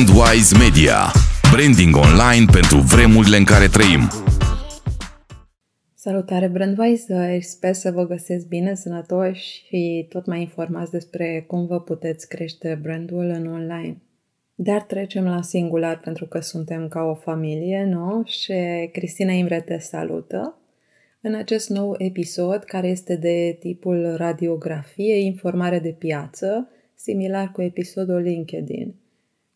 Brandwise 0.00 0.56
Media. 0.58 1.12
Branding 1.52 1.96
online 1.96 2.44
pentru 2.52 2.78
vremurile 2.78 3.36
în 3.36 3.44
care 3.44 3.66
trăim. 3.66 4.00
Salutare 5.94 6.48
Brandwise! 6.48 7.38
Sper 7.40 7.72
să 7.72 7.90
vă 7.90 8.06
găsesc 8.06 8.46
bine, 8.46 8.74
sănătoși 8.74 9.64
și 9.66 10.06
tot 10.08 10.26
mai 10.26 10.40
informați 10.40 10.90
despre 10.90 11.44
cum 11.46 11.66
vă 11.66 11.80
puteți 11.80 12.28
crește 12.28 12.78
brandul 12.82 13.24
în 13.24 13.46
online. 13.46 13.96
Dar 14.54 14.82
trecem 14.82 15.24
la 15.24 15.42
singular 15.42 16.00
pentru 16.00 16.26
că 16.26 16.40
suntem 16.40 16.88
ca 16.88 17.02
o 17.02 17.14
familie, 17.14 17.84
nu? 17.84 18.22
Și 18.26 18.54
Cristina 18.92 19.32
Imre 19.32 19.60
te 19.60 19.78
salută 19.78 20.58
în 21.20 21.34
acest 21.34 21.68
nou 21.68 21.94
episod 21.98 22.64
care 22.64 22.88
este 22.88 23.16
de 23.16 23.56
tipul 23.58 24.14
radiografie, 24.16 25.14
informare 25.18 25.78
de 25.78 25.94
piață, 25.98 26.68
similar 26.94 27.50
cu 27.52 27.62
episodul 27.62 28.20
LinkedIn. 28.20 28.99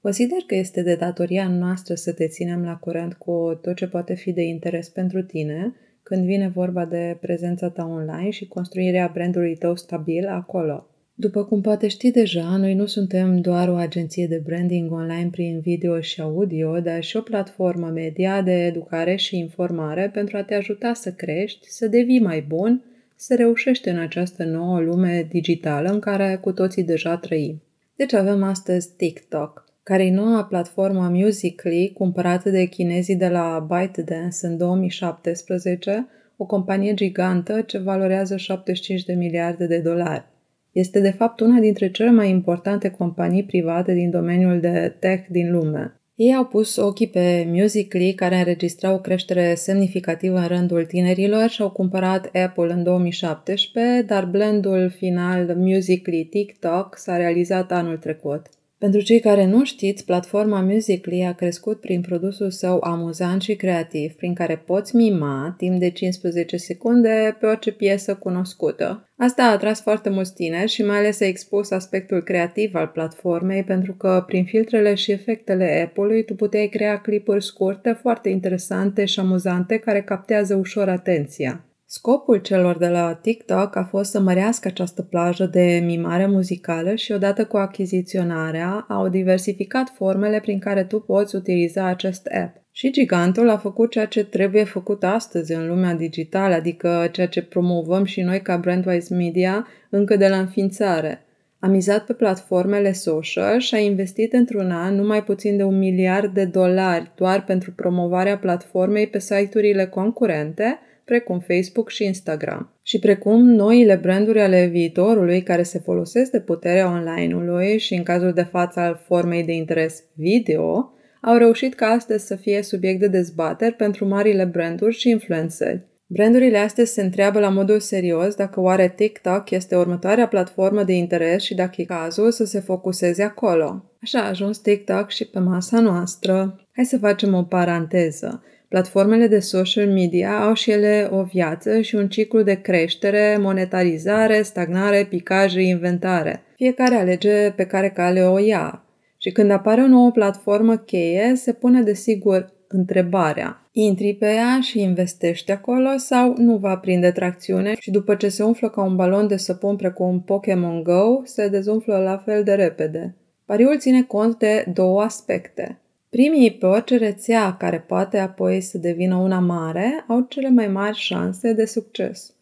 Consider 0.04 0.38
că 0.46 0.54
este 0.54 0.82
de 0.82 0.94
datoria 0.94 1.48
noastră 1.48 1.94
să 1.94 2.12
te 2.12 2.26
ținem 2.26 2.64
la 2.64 2.76
curent 2.76 3.14
cu 3.14 3.58
tot 3.62 3.76
ce 3.76 3.86
poate 3.86 4.14
fi 4.14 4.32
de 4.32 4.42
interes 4.42 4.88
pentru 4.88 5.22
tine 5.22 5.74
când 6.02 6.24
vine 6.24 6.48
vorba 6.48 6.84
de 6.84 7.16
prezența 7.20 7.70
ta 7.70 7.84
online 7.84 8.30
și 8.30 8.46
construirea 8.46 9.10
brandului 9.12 9.56
tău 9.56 9.76
stabil 9.76 10.26
acolo. 10.26 10.86
După 11.14 11.44
cum 11.44 11.60
poate 11.60 11.88
ști 11.88 12.10
deja, 12.10 12.56
noi 12.56 12.74
nu 12.74 12.86
suntem 12.86 13.40
doar 13.40 13.68
o 13.68 13.74
agenție 13.74 14.26
de 14.26 14.42
branding 14.44 14.92
online 14.92 15.28
prin 15.30 15.60
video 15.60 16.00
și 16.00 16.20
audio, 16.20 16.80
dar 16.80 17.02
și 17.02 17.16
o 17.16 17.20
platformă 17.20 17.88
media 17.88 18.42
de 18.42 18.64
educare 18.64 19.16
și 19.16 19.38
informare 19.38 20.10
pentru 20.12 20.36
a 20.36 20.42
te 20.42 20.54
ajuta 20.54 20.94
să 20.94 21.12
crești, 21.12 21.70
să 21.70 21.86
devii 21.88 22.20
mai 22.20 22.40
bun, 22.48 22.84
să 23.16 23.34
reușești 23.34 23.88
în 23.88 23.98
această 23.98 24.44
nouă 24.44 24.80
lume 24.80 25.26
digitală 25.30 25.88
în 25.88 25.98
care 25.98 26.38
cu 26.40 26.52
toții 26.52 26.84
deja 26.84 27.16
trăim. 27.16 27.62
Deci 27.96 28.12
avem 28.12 28.42
astăzi 28.42 28.96
TikTok, 28.96 29.63
care 29.84 30.04
e 30.04 30.10
noua 30.10 30.44
platformă 30.44 31.08
Musical.ly 31.12 31.92
cumpărată 31.92 32.50
de 32.50 32.64
chinezii 32.64 33.16
de 33.16 33.28
la 33.28 33.66
ByteDance 33.68 34.46
în 34.46 34.56
2017, 34.56 36.06
o 36.36 36.44
companie 36.44 36.94
gigantă 36.94 37.60
ce 37.60 37.78
valorează 37.78 38.36
75 38.36 39.04
de 39.04 39.12
miliarde 39.12 39.66
de 39.66 39.78
dolari. 39.78 40.24
Este 40.72 41.00
de 41.00 41.10
fapt 41.10 41.40
una 41.40 41.58
dintre 41.58 41.90
cele 41.90 42.10
mai 42.10 42.30
importante 42.30 42.90
companii 42.90 43.44
private 43.44 43.92
din 43.92 44.10
domeniul 44.10 44.60
de 44.60 44.96
tech 44.98 45.28
din 45.28 45.52
lume. 45.52 45.98
Ei 46.14 46.34
au 46.34 46.44
pus 46.44 46.76
ochii 46.76 47.08
pe 47.08 47.46
Musical.ly, 47.48 48.14
care 48.14 48.36
înregistra 48.36 48.92
o 48.92 49.00
creștere 49.00 49.54
semnificativă 49.54 50.38
în 50.38 50.46
rândul 50.46 50.84
tinerilor 50.84 51.48
și 51.48 51.62
au 51.62 51.70
cumpărat 51.70 52.24
Apple 52.24 52.72
în 52.72 52.82
2017, 52.82 54.02
dar 54.02 54.24
blendul 54.24 54.90
final 54.96 55.54
Musical.ly 55.56 56.24
TikTok 56.24 56.96
s-a 56.96 57.16
realizat 57.16 57.72
anul 57.72 57.96
trecut. 57.96 58.46
Pentru 58.84 59.02
cei 59.02 59.20
care 59.20 59.44
nu 59.44 59.64
știți, 59.64 60.04
platforma 60.04 60.60
Musical.ly 60.60 61.24
a 61.24 61.32
crescut 61.32 61.80
prin 61.80 62.00
produsul 62.00 62.50
său 62.50 62.78
amuzant 62.82 63.42
și 63.42 63.54
creativ, 63.54 64.12
prin 64.12 64.34
care 64.34 64.56
poți 64.56 64.96
mima 64.96 65.54
timp 65.58 65.78
de 65.78 65.90
15 65.90 66.56
secunde 66.56 67.36
pe 67.40 67.46
orice 67.46 67.72
piesă 67.72 68.14
cunoscută. 68.14 69.08
Asta 69.16 69.42
a 69.42 69.50
atras 69.50 69.82
foarte 69.82 70.08
mulți 70.08 70.34
tineri 70.34 70.70
și 70.70 70.84
mai 70.84 70.98
ales 70.98 71.20
a 71.20 71.26
expus 71.26 71.70
aspectul 71.70 72.22
creativ 72.22 72.74
al 72.74 72.86
platformei 72.86 73.64
pentru 73.64 73.94
că 73.94 74.24
prin 74.26 74.44
filtrele 74.44 74.94
și 74.94 75.12
efectele 75.12 75.82
Apple-ului 75.86 76.24
tu 76.24 76.34
puteai 76.34 76.68
crea 76.68 77.00
clipuri 77.00 77.44
scurte, 77.44 77.92
foarte 77.92 78.28
interesante 78.28 79.04
și 79.04 79.20
amuzante 79.20 79.78
care 79.78 80.02
captează 80.02 80.54
ușor 80.54 80.88
atenția. 80.88 81.64
Scopul 81.86 82.36
celor 82.36 82.78
de 82.78 82.88
la 82.88 83.14
TikTok 83.14 83.76
a 83.76 83.84
fost 83.84 84.10
să 84.10 84.20
mărească 84.20 84.68
această 84.68 85.02
plajă 85.02 85.46
de 85.46 85.82
mimare 85.84 86.26
muzicală 86.26 86.94
și 86.94 87.12
odată 87.12 87.44
cu 87.44 87.56
achiziționarea 87.56 88.86
au 88.88 89.08
diversificat 89.08 89.92
formele 89.96 90.40
prin 90.40 90.58
care 90.58 90.84
tu 90.84 91.00
poți 91.00 91.36
utiliza 91.36 91.86
acest 91.86 92.26
app. 92.26 92.62
Și 92.70 92.92
gigantul 92.92 93.48
a 93.48 93.56
făcut 93.56 93.90
ceea 93.90 94.06
ce 94.06 94.24
trebuie 94.24 94.64
făcut 94.64 95.04
astăzi 95.04 95.52
în 95.52 95.68
lumea 95.68 95.94
digitală, 95.94 96.54
adică 96.54 97.08
ceea 97.12 97.28
ce 97.28 97.42
promovăm 97.42 98.04
și 98.04 98.20
noi 98.20 98.40
ca 98.40 98.56
Brandwise 98.56 99.14
Media 99.14 99.66
încă 99.90 100.16
de 100.16 100.28
la 100.28 100.38
înființare. 100.38 101.24
A 101.58 101.66
mizat 101.66 102.04
pe 102.04 102.12
platformele 102.12 102.92
social 102.92 103.58
și 103.58 103.74
a 103.74 103.78
investit 103.78 104.32
într-un 104.32 104.70
an 104.70 104.94
numai 104.94 105.24
puțin 105.24 105.56
de 105.56 105.62
un 105.62 105.78
miliard 105.78 106.34
de 106.34 106.44
dolari 106.44 107.10
doar 107.14 107.44
pentru 107.44 107.72
promovarea 107.72 108.38
platformei 108.38 109.06
pe 109.06 109.18
site-urile 109.18 109.86
concurente, 109.86 110.78
precum 111.04 111.38
Facebook 111.38 111.90
și 111.90 112.04
Instagram. 112.04 112.78
Și 112.82 112.98
precum 112.98 113.44
noile 113.44 113.94
branduri 113.94 114.40
ale 114.40 114.66
viitorului 114.66 115.42
care 115.42 115.62
se 115.62 115.78
folosesc 115.78 116.30
de 116.30 116.40
puterea 116.40 116.90
online-ului 116.90 117.78
și 117.78 117.94
în 117.94 118.02
cazul 118.02 118.32
de 118.32 118.42
față 118.42 118.80
al 118.80 119.02
formei 119.06 119.44
de 119.44 119.52
interes 119.52 120.02
video, 120.14 120.92
au 121.22 121.36
reușit 121.36 121.74
ca 121.74 121.86
astăzi 121.86 122.26
să 122.26 122.36
fie 122.36 122.62
subiect 122.62 123.00
de 123.00 123.08
dezbateri 123.08 123.74
pentru 123.74 124.06
marile 124.06 124.44
branduri 124.44 124.94
și 124.94 125.08
influenceri. 125.10 125.92
Brandurile 126.06 126.58
astăzi 126.58 126.92
se 126.92 127.02
întreabă 127.02 127.38
la 127.38 127.48
modul 127.48 127.80
serios 127.80 128.34
dacă 128.34 128.60
oare 128.60 128.92
TikTok 128.96 129.50
este 129.50 129.76
următoarea 129.76 130.28
platformă 130.28 130.82
de 130.82 130.92
interes 130.92 131.42
și 131.42 131.54
dacă 131.54 131.74
e 131.76 131.84
cazul 131.84 132.30
să 132.30 132.44
se 132.44 132.60
focuseze 132.60 133.22
acolo. 133.22 133.90
Așa 134.02 134.18
a 134.18 134.28
ajuns 134.28 134.58
TikTok 134.58 135.10
și 135.10 135.24
pe 135.24 135.38
masa 135.38 135.80
noastră. 135.80 136.60
Hai 136.72 136.84
să 136.84 136.98
facem 136.98 137.34
o 137.34 137.42
paranteză. 137.42 138.42
Platformele 138.68 139.26
de 139.26 139.38
social 139.38 139.86
media 139.86 140.44
au 140.44 140.54
și 140.54 140.70
ele 140.70 141.08
o 141.10 141.22
viață 141.22 141.80
și 141.80 141.94
un 141.94 142.08
ciclu 142.08 142.42
de 142.42 142.54
creștere, 142.54 143.36
monetarizare, 143.40 144.42
stagnare, 144.42 145.06
picaj, 145.08 145.54
inventare. 145.54 146.42
Fiecare 146.56 146.94
alege 146.94 147.50
pe 147.50 147.64
care 147.66 147.90
cale 147.90 148.20
o 148.20 148.38
ia. 148.38 148.84
Și 149.18 149.30
când 149.30 149.50
apare 149.50 149.80
o 149.80 149.86
nouă 149.86 150.10
platformă 150.10 150.76
cheie, 150.76 151.32
se 151.34 151.52
pune 151.52 151.82
desigur 151.82 152.52
întrebarea. 152.68 153.68
Intri 153.72 154.14
pe 154.14 154.26
ea 154.26 154.58
și 154.60 154.80
investești 154.80 155.50
acolo 155.50 155.96
sau 155.96 156.34
nu 156.36 156.56
va 156.56 156.76
prinde 156.76 157.10
tracțiune 157.10 157.74
și 157.78 157.90
după 157.90 158.14
ce 158.14 158.28
se 158.28 158.42
umflă 158.42 158.68
ca 158.68 158.82
un 158.82 158.96
balon 158.96 159.26
de 159.26 159.36
săpun 159.36 159.76
precum 159.76 160.22
Pokémon 160.22 160.82
Go, 160.82 161.20
se 161.24 161.48
dezumflă 161.48 161.96
la 161.96 162.22
fel 162.24 162.44
de 162.44 162.54
repede. 162.54 163.16
Pariul 163.44 163.78
ține 163.78 164.02
cont 164.02 164.38
de 164.38 164.64
două 164.74 165.02
aspecte. 165.02 165.78
Primii 166.14 166.52
pe 166.52 166.66
orice 166.66 166.96
rețea 166.96 167.56
care 167.56 167.80
poate 167.80 168.18
apoi 168.18 168.60
să 168.60 168.78
devină 168.78 169.16
una 169.16 169.38
mare 169.38 170.04
au 170.08 170.20
cele 170.28 170.50
mai 170.50 170.68
mari 170.68 170.96
șanse 170.96 171.52
de 171.52 171.64
succes. 171.64 172.34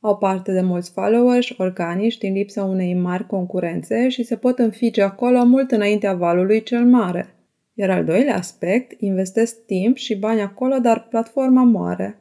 Au 0.00 0.16
parte 0.16 0.52
de 0.52 0.60
mulți 0.60 0.90
followers 0.90 1.48
organici 1.58 2.18
din 2.18 2.32
lipsa 2.32 2.64
unei 2.64 2.94
mari 2.94 3.26
concurențe 3.26 4.08
și 4.08 4.22
se 4.22 4.36
pot 4.36 4.58
înfige 4.58 5.02
acolo 5.02 5.44
mult 5.44 5.70
înaintea 5.70 6.14
valului 6.14 6.62
cel 6.62 6.84
mare. 6.84 7.34
Iar 7.74 7.90
al 7.90 8.04
doilea 8.04 8.36
aspect, 8.36 9.00
investesc 9.00 9.64
timp 9.66 9.96
și 9.96 10.16
bani 10.16 10.40
acolo, 10.40 10.78
dar 10.78 11.06
platforma 11.08 11.62
moare. 11.62 12.18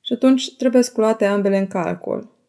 Și 0.00 0.12
atunci 0.12 0.56
trebuie 0.56 0.82
sculate 0.82 1.24
ambele 1.24 1.58
în 1.58 1.66
calcul. 1.66 2.39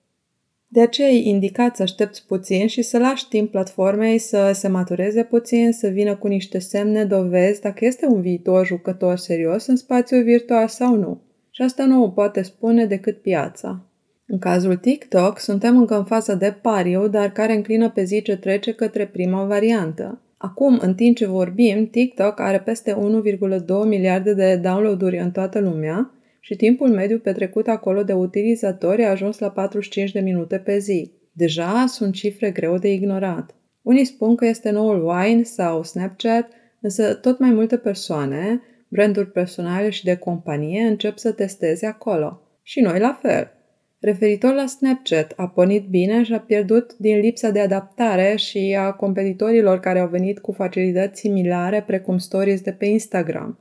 De 0.73 0.81
aceea 0.81 1.09
e 1.09 1.29
indicat 1.29 1.75
să 1.75 1.81
aștepți 1.81 2.25
puțin 2.25 2.67
și 2.67 2.81
să 2.81 2.97
lași 2.97 3.27
timp 3.27 3.51
platformei 3.51 4.17
să 4.17 4.51
se 4.53 4.67
matureze 4.67 5.23
puțin, 5.23 5.71
să 5.71 5.87
vină 5.87 6.15
cu 6.15 6.27
niște 6.27 6.59
semne, 6.59 7.05
dovezi 7.05 7.61
dacă 7.61 7.85
este 7.85 8.05
un 8.05 8.21
viitor 8.21 8.65
jucător 8.65 9.17
serios 9.17 9.65
în 9.65 9.75
spațiul 9.75 10.23
virtual 10.23 10.67
sau 10.67 10.95
nu. 10.95 11.21
Și 11.49 11.61
asta 11.61 11.85
nu 11.85 12.03
o 12.03 12.09
poate 12.09 12.41
spune 12.41 12.85
decât 12.85 13.21
piața. 13.21 13.85
În 14.25 14.39
cazul 14.39 14.75
TikTok, 14.75 15.39
suntem 15.39 15.77
încă 15.77 15.97
în 15.97 16.05
faza 16.05 16.35
de 16.35 16.55
pariu, 16.61 17.07
dar 17.07 17.31
care 17.31 17.53
înclină 17.53 17.89
pe 17.89 18.03
zi 18.03 18.21
ce 18.21 18.37
trece 18.37 18.73
către 18.73 19.07
prima 19.07 19.45
variantă. 19.45 20.21
Acum, 20.37 20.79
în 20.81 20.95
timp 20.95 21.15
ce 21.15 21.25
vorbim, 21.25 21.87
TikTok 21.87 22.39
are 22.39 22.59
peste 22.59 22.93
1,2 22.93 23.65
miliarde 23.85 24.33
de 24.33 24.55
downloaduri 24.55 25.17
în 25.17 25.31
toată 25.31 25.59
lumea 25.59 26.11
și 26.43 26.55
timpul 26.55 26.89
mediu 26.89 27.19
petrecut 27.19 27.67
acolo 27.67 28.03
de 28.03 28.13
utilizatori 28.13 29.03
a 29.03 29.09
ajuns 29.09 29.39
la 29.39 29.49
45 29.49 30.11
de 30.11 30.19
minute 30.19 30.57
pe 30.57 30.77
zi. 30.77 31.11
Deja 31.31 31.85
sunt 31.87 32.13
cifre 32.13 32.51
greu 32.51 32.77
de 32.77 32.93
ignorat. 32.93 33.55
Unii 33.81 34.05
spun 34.05 34.35
că 34.35 34.45
este 34.45 34.69
noul 34.69 35.07
Wine 35.07 35.43
sau 35.43 35.83
Snapchat, 35.83 36.51
însă 36.81 37.13
tot 37.13 37.39
mai 37.39 37.49
multe 37.49 37.77
persoane, 37.77 38.61
branduri 38.87 39.31
personale 39.31 39.89
și 39.89 40.03
de 40.03 40.15
companie 40.15 40.81
încep 40.81 41.17
să 41.17 41.31
testeze 41.31 41.85
acolo. 41.85 42.41
Și 42.63 42.79
noi 42.79 42.99
la 42.99 43.19
fel. 43.21 43.51
Referitor 43.99 44.53
la 44.53 44.65
Snapchat, 44.65 45.33
a 45.35 45.47
pornit 45.47 45.87
bine 45.87 46.23
și 46.23 46.33
a 46.33 46.39
pierdut 46.39 46.97
din 46.97 47.19
lipsa 47.19 47.49
de 47.49 47.59
adaptare 47.59 48.35
și 48.35 48.77
a 48.79 48.91
competitorilor 48.91 49.79
care 49.79 49.99
au 49.99 50.07
venit 50.07 50.39
cu 50.39 50.51
facilități 50.51 51.19
similare 51.19 51.83
precum 51.87 52.17
stories 52.17 52.61
de 52.61 52.71
pe 52.71 52.85
Instagram. 52.85 53.59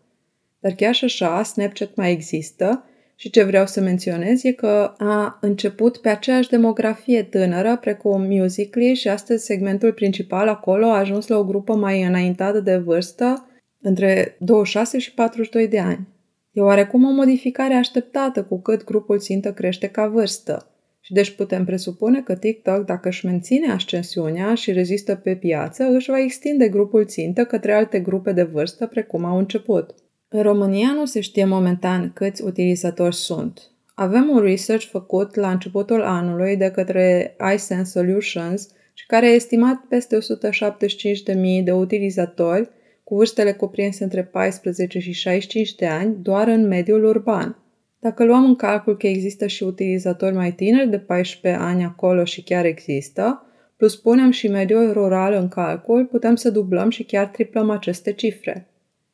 Dar 0.60 0.72
chiar 0.72 0.94
și 0.94 1.04
așa, 1.04 1.42
Snapchat 1.42 1.94
mai 1.94 2.12
există 2.12 2.84
și 3.14 3.30
ce 3.30 3.42
vreau 3.42 3.66
să 3.66 3.80
menționez 3.80 4.44
e 4.44 4.52
că 4.52 4.94
a 4.98 5.38
început 5.40 5.96
pe 5.96 6.08
aceeași 6.08 6.48
demografie 6.48 7.22
tânără, 7.22 7.76
precum 7.80 8.22
Musical.ly 8.22 8.94
și 8.94 9.08
astăzi 9.08 9.44
segmentul 9.44 9.92
principal 9.92 10.48
acolo 10.48 10.86
a 10.86 10.98
ajuns 10.98 11.26
la 11.26 11.38
o 11.38 11.44
grupă 11.44 11.74
mai 11.74 12.02
înaintată 12.02 12.60
de 12.60 12.76
vârstă, 12.76 13.48
între 13.80 14.36
26 14.38 14.98
și 14.98 15.14
42 15.14 15.68
de 15.68 15.78
ani. 15.78 16.08
E 16.52 16.60
oarecum 16.60 17.04
o 17.04 17.10
modificare 17.10 17.74
așteptată 17.74 18.42
cu 18.44 18.60
cât 18.60 18.84
grupul 18.84 19.18
țintă 19.18 19.52
crește 19.52 19.86
ca 19.86 20.08
vârstă. 20.08 20.70
Și 21.00 21.12
deci 21.12 21.30
putem 21.30 21.64
presupune 21.64 22.22
că 22.22 22.34
TikTok, 22.34 22.84
dacă 22.84 23.08
își 23.08 23.26
menține 23.26 23.72
ascensiunea 23.72 24.54
și 24.54 24.72
rezistă 24.72 25.14
pe 25.14 25.36
piață, 25.36 25.84
își 25.84 26.10
va 26.10 26.18
extinde 26.18 26.68
grupul 26.68 27.06
țintă 27.06 27.44
către 27.44 27.72
alte 27.72 28.00
grupe 28.00 28.32
de 28.32 28.42
vârstă 28.42 28.86
precum 28.86 29.24
au 29.24 29.38
început. 29.38 29.94
În 30.32 30.42
România 30.42 30.92
nu 30.92 31.04
se 31.04 31.20
știe 31.20 31.44
momentan 31.44 32.12
câți 32.12 32.42
utilizatori 32.42 33.14
sunt. 33.14 33.60
Avem 33.94 34.28
un 34.28 34.38
research 34.38 34.84
făcut 34.84 35.34
la 35.34 35.50
începutul 35.50 36.02
anului 36.02 36.56
de 36.56 36.70
către 36.70 37.36
iSense 37.54 37.90
Solutions 37.98 38.68
și 38.94 39.06
care 39.06 39.26
a 39.26 39.34
estimat 39.34 39.84
peste 39.88 40.18
175.000 40.18 41.64
de 41.64 41.72
utilizatori 41.72 42.68
cu 43.04 43.16
vârstele 43.16 43.52
cuprinse 43.52 44.04
între 44.04 44.24
14 44.24 44.98
și 44.98 45.12
65 45.12 45.74
de 45.74 45.86
ani 45.86 46.16
doar 46.22 46.48
în 46.48 46.66
mediul 46.66 47.04
urban. 47.04 47.58
Dacă 47.98 48.24
luăm 48.24 48.44
în 48.44 48.56
calcul 48.56 48.96
că 48.96 49.06
există 49.06 49.46
și 49.46 49.62
utilizatori 49.62 50.34
mai 50.34 50.52
tineri 50.52 50.90
de 50.90 50.98
14 50.98 51.62
ani 51.62 51.84
acolo 51.84 52.24
și 52.24 52.42
chiar 52.42 52.64
există, 52.64 53.46
plus 53.76 53.96
punem 53.96 54.30
și 54.30 54.48
mediul 54.48 54.92
rural 54.92 55.32
în 55.32 55.48
calcul, 55.48 56.04
putem 56.04 56.34
să 56.34 56.50
dublăm 56.50 56.90
și 56.90 57.04
chiar 57.04 57.26
triplăm 57.26 57.70
aceste 57.70 58.12
cifre. 58.12 58.69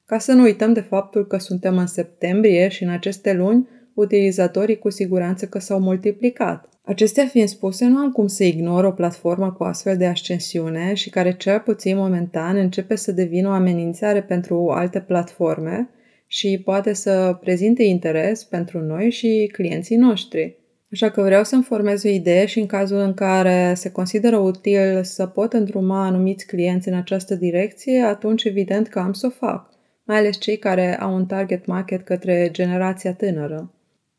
Ca 0.06 0.18
să 0.18 0.32
nu 0.32 0.42
uităm 0.42 0.72
de 0.72 0.80
faptul 0.80 1.26
că 1.26 1.38
suntem 1.38 1.78
în 1.78 1.86
septembrie 1.86 2.68
și 2.68 2.82
în 2.82 2.88
aceste 2.88 3.32
luni, 3.32 3.68
utilizatorii 3.94 4.78
cu 4.78 4.90
siguranță 4.90 5.46
că 5.46 5.58
s-au 5.58 5.80
multiplicat. 5.80 6.68
Acestea 6.84 7.26
fiind 7.26 7.48
spuse, 7.48 7.86
nu 7.86 7.98
am 7.98 8.10
cum 8.10 8.26
să 8.26 8.44
ignor 8.44 8.84
o 8.84 8.92
platformă 8.92 9.52
cu 9.52 9.64
astfel 9.64 9.96
de 9.96 10.06
ascensiune 10.06 10.94
și 10.94 11.10
care 11.10 11.36
cel 11.36 11.60
puțin 11.60 11.96
momentan 11.96 12.56
începe 12.56 12.96
să 12.96 13.12
devină 13.12 13.48
o 13.48 13.52
amenințare 13.52 14.22
pentru 14.22 14.68
alte 14.68 15.00
platforme 15.00 15.88
și 16.26 16.60
poate 16.64 16.92
să 16.92 17.38
prezinte 17.40 17.82
interes 17.82 18.44
pentru 18.44 18.80
noi 18.80 19.10
și 19.10 19.50
clienții 19.52 19.96
noștri. 19.96 20.56
Așa 20.92 21.10
că 21.10 21.22
vreau 21.22 21.44
să-mi 21.44 21.62
formez 21.62 22.04
o 22.04 22.08
idee 22.08 22.46
și 22.46 22.60
în 22.60 22.66
cazul 22.66 22.98
în 22.98 23.14
care 23.14 23.72
se 23.76 23.90
consideră 23.90 24.36
util 24.36 25.02
să 25.02 25.26
pot 25.26 25.52
îndruma 25.52 26.06
anumiți 26.06 26.46
clienți 26.46 26.88
în 26.88 26.94
această 26.94 27.34
direcție, 27.34 28.00
atunci 28.00 28.44
evident 28.44 28.88
că 28.88 28.98
am 28.98 29.12
să 29.12 29.26
o 29.26 29.30
fac, 29.30 29.75
mai 30.06 30.16
ales 30.16 30.38
cei 30.38 30.56
care 30.56 31.00
au 31.00 31.14
un 31.14 31.26
target 31.26 31.66
market 31.66 32.02
către 32.02 32.48
generația 32.52 33.14
tânără. 33.14 33.70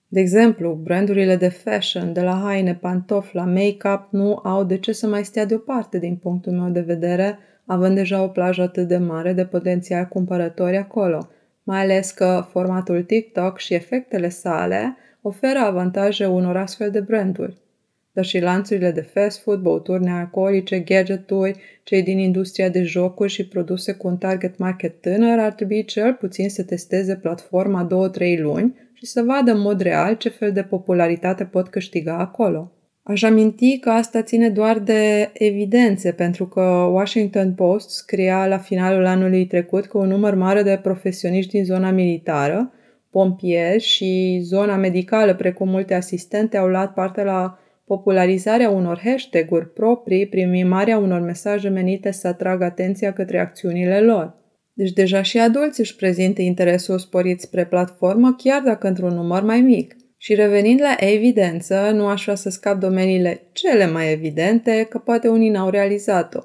De 0.08 0.20
exemplu, 0.20 0.74
brandurile 0.74 1.36
de 1.36 1.48
fashion, 1.48 2.14
de 2.14 2.22
la 2.22 2.42
haine, 2.44 2.76
pantofi, 2.76 3.36
la 3.36 3.46
make-up, 3.46 4.08
nu 4.10 4.40
au 4.44 4.64
de 4.64 4.78
ce 4.78 4.92
să 4.92 5.08
mai 5.08 5.26
stea 5.26 5.46
deoparte 5.46 6.00
din 6.00 6.16
punctul 6.16 6.52
meu 6.52 6.70
de 6.70 6.82
vedere, 6.82 7.40
având 7.66 7.96
deja 7.96 8.24
o 8.24 8.28
plajă 8.28 8.62
atât 8.62 8.88
de 8.88 8.98
mare 8.98 9.34
de 9.34 9.46
potențial 9.46 10.06
cumpărători 10.06 10.78
acolo, 10.78 11.30
mai 11.64 11.82
ales 11.82 12.12
că 12.12 12.46
formatul 12.50 13.04
TikTok 13.04 13.58
și 13.58 13.74
efectele 13.74 14.30
sale 14.30 14.98
oferă 15.22 15.60
avantaje 15.60 16.26
unor 16.26 16.58
astfel 16.58 16.92
de 16.92 17.00
branduri. 17.00 17.58
Dar 18.18 18.26
și 18.26 18.40
lanțurile 18.40 18.92
de 18.92 19.02
fast 19.02 19.42
food, 19.42 19.60
băuturi 19.60 20.04
nealcoolice, 20.04 20.80
gadgeturi, 20.80 21.60
cei 21.84 22.04
din 22.04 22.20
industria 22.20 22.70
de 22.70 22.84
jocuri 22.84 23.32
și 23.32 23.48
produse 23.48 23.92
cu 23.94 24.08
un 24.08 24.18
target 24.18 24.58
market 24.58 25.02
tânăr 25.02 25.40
ar 25.40 25.52
trebui 25.52 25.86
cel 25.86 26.14
puțin 26.14 26.50
să 26.50 26.64
testeze 26.64 27.16
platforma 27.16 27.88
2-3 28.38 28.40
luni 28.40 28.76
și 28.94 29.06
să 29.06 29.22
vadă 29.22 29.52
în 29.52 29.60
mod 29.60 29.82
real 29.82 30.16
ce 30.16 30.30
fel 30.30 30.52
de 30.52 30.64
popularitate 30.64 31.44
pot 31.44 31.68
câștiga 31.68 32.18
acolo. 32.18 32.72
Aș 33.04 33.24
aminti 33.24 33.80
că 33.80 33.90
asta 33.90 34.22
ține 34.22 34.50
doar 34.50 34.80
de 34.80 35.30
evidențe, 35.34 36.12
pentru 36.12 36.48
că 36.48 36.62
Washington 36.92 37.54
Post 37.54 37.90
scria 37.90 38.48
la 38.48 38.58
finalul 38.58 39.06
anului 39.06 39.46
trecut 39.46 39.86
că 39.86 39.98
un 39.98 40.08
număr 40.08 40.36
mare 40.36 40.64
de 40.64 40.80
profesioniști 40.84 41.52
din 41.52 41.66
zona 41.66 41.92
militară, 41.92 42.72
pompieri 43.10 43.84
și 43.84 44.40
zona 44.44 44.76
medicală, 44.76 45.36
precum 45.36 45.70
multe 45.70 45.94
asistente, 45.94 46.58
au 46.58 46.68
luat 46.68 46.94
parte 46.94 47.24
la 47.24 47.58
popularizarea 47.88 48.70
unor 48.70 49.02
hashtag-uri 49.04 49.74
proprii 49.74 50.28
prin 50.28 50.50
mimarea 50.50 50.98
unor 50.98 51.22
mesaje 51.22 51.70
menite 51.70 52.12
să 52.12 52.28
atragă 52.28 52.64
atenția 52.64 53.14
către 53.14 53.40
acțiunile 53.40 54.00
lor. 54.00 54.36
Deci 54.74 54.92
deja 54.92 55.22
și 55.22 55.40
adulții 55.40 55.84
își 55.84 55.96
prezintă 55.96 56.42
interesul 56.42 56.98
sporit 56.98 57.42
spre 57.42 57.66
platformă, 57.66 58.36
chiar 58.38 58.62
dacă 58.62 58.88
într-un 58.88 59.14
număr 59.14 59.44
mai 59.44 59.62
mic. 59.62 59.96
Și 60.18 60.34
revenind 60.34 60.82
la 60.82 60.96
evidență, 60.98 61.92
nu 61.94 62.08
aș 62.08 62.24
vrea 62.24 62.36
să 62.36 62.50
scap 62.50 62.80
domeniile 62.80 63.50
cele 63.52 63.86
mai 63.86 64.12
evidente, 64.12 64.86
că 64.90 64.98
poate 64.98 65.28
unii 65.28 65.50
n-au 65.50 65.70
realizat-o. 65.70 66.40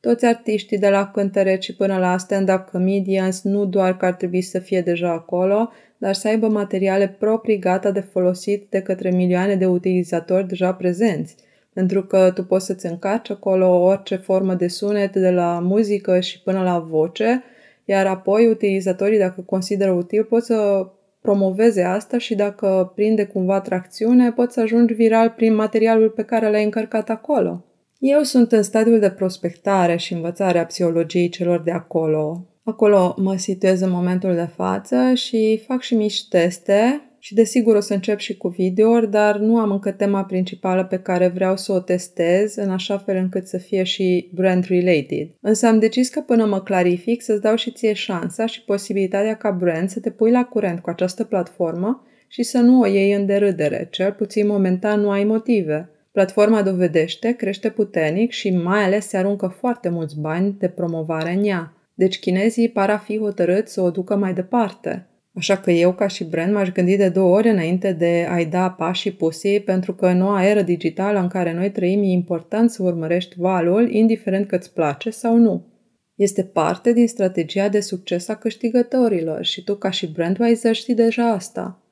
Toți 0.00 0.24
artiștii 0.24 0.78
de 0.78 0.88
la 0.88 1.10
cântăreci 1.10 1.76
până 1.76 1.98
la 1.98 2.18
stand-up 2.18 2.68
comedians 2.70 3.42
nu 3.42 3.64
doar 3.64 3.96
că 3.96 4.04
ar 4.04 4.14
trebui 4.14 4.40
să 4.40 4.58
fie 4.58 4.80
deja 4.80 5.10
acolo, 5.10 5.70
dar 6.00 6.14
să 6.14 6.28
aibă 6.28 6.48
materiale 6.48 7.16
proprii 7.18 7.58
gata 7.58 7.90
de 7.90 8.00
folosit 8.00 8.66
de 8.70 8.80
către 8.80 9.10
milioane 9.10 9.54
de 9.54 9.66
utilizatori 9.66 10.48
deja 10.48 10.72
prezenți. 10.74 11.36
Pentru 11.72 12.02
că 12.02 12.30
tu 12.34 12.44
poți 12.44 12.66
să-ți 12.66 12.86
încarci 12.86 13.30
acolo 13.30 13.80
orice 13.82 14.16
formă 14.16 14.54
de 14.54 14.68
sunet, 14.68 15.12
de 15.12 15.30
la 15.30 15.58
muzică 15.62 16.20
și 16.20 16.42
până 16.42 16.62
la 16.62 16.78
voce, 16.78 17.42
iar 17.84 18.06
apoi 18.06 18.46
utilizatorii, 18.46 19.18
dacă 19.18 19.40
consideră 19.40 19.90
util, 19.90 20.24
pot 20.24 20.42
să 20.44 20.86
promoveze 21.20 21.82
asta 21.82 22.18
și 22.18 22.34
dacă 22.34 22.92
prinde 22.94 23.24
cumva 23.24 23.60
tracțiune, 23.60 24.32
poți 24.32 24.54
să 24.54 24.60
ajungi 24.60 24.94
viral 24.94 25.30
prin 25.36 25.54
materialul 25.54 26.08
pe 26.08 26.22
care 26.22 26.50
l-ai 26.50 26.64
încărcat 26.64 27.10
acolo. 27.10 27.64
Eu 27.98 28.22
sunt 28.22 28.52
în 28.52 28.62
stadiul 28.62 28.98
de 28.98 29.10
prospectare 29.10 29.96
și 29.96 30.12
învățare 30.12 30.58
a 30.58 30.66
psihologiei 30.66 31.28
celor 31.28 31.62
de 31.62 31.70
acolo. 31.70 32.49
Acolo 32.70 33.14
mă 33.16 33.36
situez 33.36 33.80
în 33.80 33.90
momentul 33.90 34.34
de 34.34 34.48
față 34.56 35.14
și 35.14 35.62
fac 35.66 35.80
și 35.80 35.94
mici 35.94 36.28
teste 36.28 37.10
și 37.18 37.34
desigur 37.34 37.76
o 37.76 37.80
să 37.80 37.94
încep 37.94 38.18
și 38.18 38.36
cu 38.36 38.48
video 38.48 39.00
dar 39.00 39.38
nu 39.38 39.58
am 39.58 39.70
încă 39.70 39.90
tema 39.90 40.24
principală 40.24 40.84
pe 40.84 40.98
care 40.98 41.28
vreau 41.28 41.56
să 41.56 41.72
o 41.72 41.80
testez 41.80 42.56
în 42.56 42.70
așa 42.70 42.98
fel 42.98 43.16
încât 43.16 43.46
să 43.46 43.58
fie 43.58 43.82
și 43.82 44.30
brand 44.34 44.64
related. 44.64 45.28
Însă 45.40 45.66
am 45.66 45.78
decis 45.78 46.08
că 46.08 46.20
până 46.20 46.44
mă 46.44 46.60
clarific 46.60 47.22
să-ți 47.22 47.40
dau 47.40 47.56
și 47.56 47.70
ție 47.70 47.92
șansa 47.92 48.46
și 48.46 48.64
posibilitatea 48.64 49.36
ca 49.36 49.50
brand 49.50 49.88
să 49.88 50.00
te 50.00 50.10
pui 50.10 50.30
la 50.30 50.44
curent 50.44 50.80
cu 50.80 50.90
această 50.90 51.24
platformă 51.24 52.06
și 52.28 52.42
să 52.42 52.58
nu 52.58 52.80
o 52.80 52.86
iei 52.86 53.12
în 53.12 53.26
derâdere, 53.26 53.88
cel 53.90 54.12
puțin 54.12 54.46
momentan 54.46 55.00
nu 55.00 55.10
ai 55.10 55.24
motive. 55.24 55.90
Platforma 56.12 56.62
dovedește, 56.62 57.32
crește 57.32 57.70
puternic 57.70 58.30
și 58.30 58.50
mai 58.50 58.84
ales 58.84 59.08
se 59.08 59.16
aruncă 59.16 59.46
foarte 59.58 59.88
mulți 59.88 60.20
bani 60.20 60.56
de 60.58 60.68
promovare 60.68 61.32
în 61.32 61.44
ea. 61.44 61.74
Deci 62.00 62.18
chinezii 62.18 62.68
par 62.68 62.90
a 62.90 62.98
fi 62.98 63.18
hotărâți 63.18 63.72
să 63.72 63.80
o 63.80 63.90
ducă 63.90 64.16
mai 64.16 64.34
departe. 64.34 65.06
Așa 65.34 65.56
că 65.56 65.70
eu, 65.70 65.92
ca 65.92 66.06
și 66.06 66.24
brand, 66.24 66.52
m-aș 66.52 66.68
gândi 66.72 66.96
de 66.96 67.08
două 67.08 67.36
ori 67.36 67.48
înainte 67.48 67.92
de 67.92 68.26
a-i 68.30 68.46
da 68.46 68.70
pașii 68.70 69.10
pusii, 69.10 69.60
pentru 69.60 69.94
că 69.94 70.06
în 70.06 70.16
noua 70.16 70.46
eră 70.46 70.62
digitală 70.62 71.18
în 71.18 71.28
care 71.28 71.52
noi 71.52 71.70
trăim 71.70 72.02
e 72.02 72.06
important 72.06 72.70
să 72.70 72.82
urmărești 72.82 73.34
valul, 73.38 73.90
indiferent 73.90 74.46
că 74.46 74.56
îți 74.56 74.72
place 74.72 75.10
sau 75.10 75.36
nu. 75.36 75.66
Este 76.14 76.42
parte 76.42 76.92
din 76.92 77.08
strategia 77.08 77.68
de 77.68 77.80
succes 77.80 78.28
a 78.28 78.34
câștigătorilor 78.34 79.44
și 79.44 79.64
tu, 79.64 79.74
ca 79.74 79.90
și 79.90 80.12
brandwiser, 80.12 80.74
știi 80.74 80.94
deja 80.94 81.30
asta. 81.30 81.82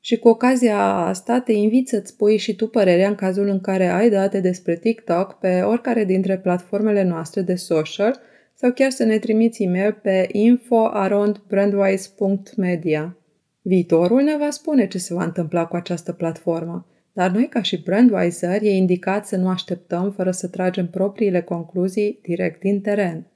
Și 0.00 0.18
cu 0.18 0.28
ocazia 0.28 0.78
asta 0.84 1.40
te 1.40 1.52
invit 1.52 1.88
să-ți 1.88 2.16
pui 2.16 2.36
și 2.36 2.56
tu 2.56 2.66
părerea 2.66 3.08
în 3.08 3.14
cazul 3.14 3.48
în 3.48 3.60
care 3.60 3.86
ai 3.86 4.10
date 4.10 4.40
despre 4.40 4.76
TikTok 4.76 5.32
pe 5.32 5.60
oricare 5.60 6.04
dintre 6.04 6.38
platformele 6.38 7.02
noastre 7.02 7.40
de 7.40 7.54
social– 7.54 8.20
sau 8.60 8.72
chiar 8.72 8.90
să 8.90 9.04
ne 9.04 9.18
trimiți 9.18 9.62
e-mail 9.62 9.92
pe 9.92 10.28
info.brandwise.media. 10.32 13.16
Viitorul 13.62 14.22
ne 14.22 14.36
va 14.38 14.50
spune 14.50 14.86
ce 14.86 14.98
se 14.98 15.14
va 15.14 15.24
întâmpla 15.24 15.66
cu 15.66 15.76
această 15.76 16.12
platformă, 16.12 16.86
dar 17.12 17.30
noi 17.30 17.48
ca 17.48 17.62
și 17.62 17.82
Brandwiser 17.82 18.62
e 18.62 18.70
indicat 18.70 19.26
să 19.26 19.36
nu 19.36 19.48
așteptăm 19.48 20.10
fără 20.10 20.30
să 20.30 20.48
tragem 20.48 20.86
propriile 20.86 21.40
concluzii 21.40 22.18
direct 22.22 22.60
din 22.60 22.80
teren. 22.80 23.26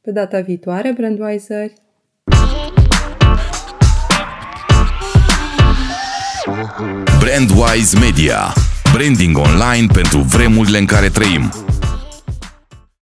Pe 0.00 0.10
data 0.10 0.40
viitoare, 0.40 0.92
Brandwiser! 0.92 1.70
Brandwise 7.18 7.98
Media. 7.98 8.52
Branding 8.92 9.36
online 9.36 9.86
pentru 9.92 10.18
vremurile 10.18 10.78
în 10.78 10.86
care 10.86 11.08
trăim. 11.08 11.63